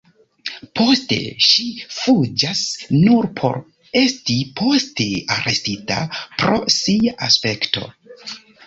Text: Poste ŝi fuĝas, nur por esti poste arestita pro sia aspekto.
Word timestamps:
Poste 0.77 1.17
ŝi 1.47 1.65
fuĝas, 1.97 2.63
nur 2.95 3.29
por 3.43 3.61
esti 4.03 4.41
poste 4.63 5.11
arestita 5.37 6.03
pro 6.25 6.61
sia 6.81 7.19
aspekto. 7.31 7.91